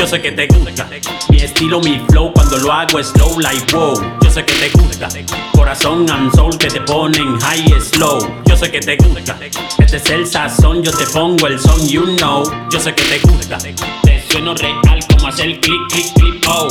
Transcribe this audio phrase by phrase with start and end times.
[0.00, 0.88] Yo sé que te gusta.
[1.28, 4.02] Mi estilo, mi flow, cuando lo hago slow like wow.
[4.22, 5.08] Yo sé que te gusta.
[5.52, 8.18] Corazón and soul que te ponen high slow.
[8.46, 9.36] Yo sé que te gusta.
[9.78, 12.50] Este es el sazón, yo te pongo el son, you know.
[12.70, 13.58] Yo sé que te gusta.
[13.58, 16.68] Te sueno real como hacer click, click, click, oh.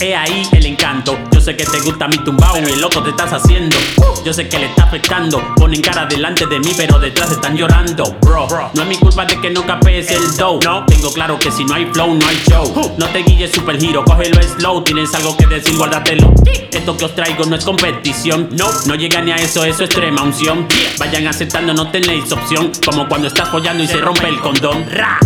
[0.00, 1.18] He ahí el encanto.
[1.30, 3.76] Yo sé que te gusta mi tumbao, el loco te estás haciendo.
[4.24, 5.38] Yo sé que le está afectando.
[5.54, 8.16] Ponen cara delante de mí, pero detrás están llorando.
[8.22, 10.64] Bro, no es mi culpa de que no capes el dough.
[10.64, 12.94] No, tengo claro que si no hay flow, no hay show.
[12.96, 14.82] No te guilles super giro, cógelo slow.
[14.82, 16.32] Tienes algo que decir, guárdatelo.
[16.70, 18.48] Esto que os traigo no es competición.
[18.52, 20.66] No, no llega ni a eso, eso es extrema unción.
[20.98, 22.72] Vayan aceptando, no tenéis opción.
[22.82, 24.86] Como cuando estás follando y se rompe el condón.
[24.90, 25.18] Ra,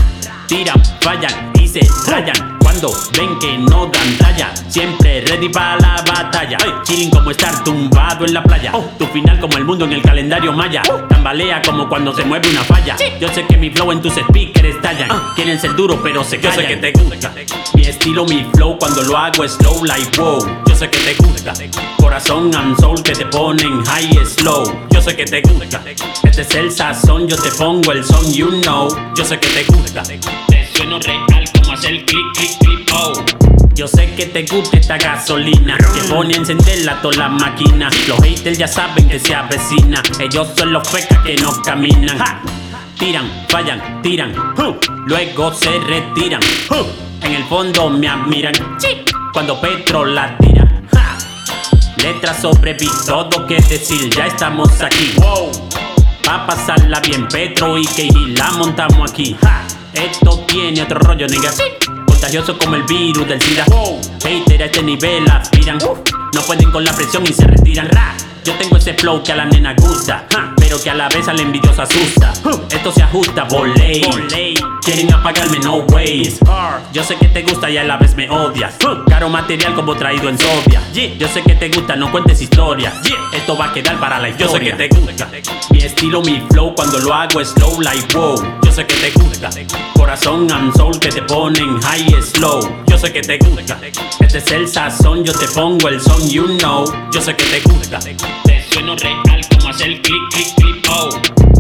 [0.49, 2.58] tiran, fallan y se rayan.
[2.81, 6.59] Ven que no dan talla, siempre ready para la batalla.
[6.85, 8.71] Chilling como estar tumbado en la playa.
[8.97, 10.83] Tu final como el mundo en el calendario maya.
[11.09, 12.95] Tambalea como cuando se mueve una falla.
[13.21, 15.09] Yo sé que mi flow en tus speakers estallan.
[15.35, 16.55] Quieren ser duro, pero se callan.
[16.55, 17.35] Yo sé que te gusta.
[17.75, 20.39] Mi estilo, mi flow, cuando lo hago es slow like wow.
[20.69, 21.55] Yo sé que te gusta.
[21.97, 24.87] Corazón and soul que te ponen high slow.
[24.91, 25.83] Yo sé que te gusta.
[26.23, 28.87] Este es el sazón, yo te pongo el son, you know.
[29.17, 30.05] Yo sé que te gusta.
[30.05, 33.13] Te sueno real como hacer click, click, click, oh.
[33.75, 37.89] Yo sé que te gusta esta gasolina que pone a encenderla toda la máquina.
[38.09, 40.03] Los haters ya saben que se avecina.
[40.19, 42.19] Ellos son los fecas que no caminan.
[42.19, 42.41] Ja.
[42.99, 44.35] Tiran, fallan, tiran.
[44.57, 44.75] huh.
[45.07, 46.41] Luego se retiran.
[46.71, 46.87] huh.
[47.25, 48.55] En el fondo me admiran.
[48.79, 49.05] Sí.
[49.33, 50.67] Cuando Petro la tira.
[50.93, 51.17] Ja.
[51.99, 55.13] Letras sobre beat, todo que decir, ya estamos aquí.
[55.19, 55.53] Wow.
[56.25, 59.37] Pa' pasarla bien, Petro y que la montamos aquí.
[59.41, 59.68] Ja.
[59.93, 61.51] Esto tiene otro rollo, nigga.
[62.07, 63.65] Contagioso como el virus del SIDA.
[64.23, 65.79] Hater a este nivel aspiran.
[65.79, 67.89] No pueden con la presión y se retiran.
[67.89, 68.15] Ra.
[68.45, 71.29] Yo tengo ese flow que a la nena gusta, ja, pero que a la vez
[71.29, 72.33] a la envidiosa asusta.
[72.71, 74.03] Esto se ajusta, voley.
[74.83, 76.35] Quieren apagarme, no way.
[76.93, 78.75] Yo sé que te gusta y a la vez me odias.
[79.07, 80.81] Caro material como traído en Sofia.
[81.19, 82.95] Yo sé que te gusta, no cuentes historias.
[83.35, 84.47] Esto va a quedar para la historia.
[84.47, 85.29] Yo sé que te gusta.
[85.71, 88.68] Mi estilo, mi flow, cuando lo hago es slow like wow.
[88.79, 89.51] Yo sé que te gusta.
[89.95, 92.61] Corazón and soul que te ponen high slow.
[92.87, 93.77] Yo sé que te gusta.
[94.21, 96.85] Este es el sazón, yo te pongo el son, you know.
[97.11, 97.99] Yo sé que te gusta.
[97.99, 101.58] Te sueno real como hacer click, click, click, oh.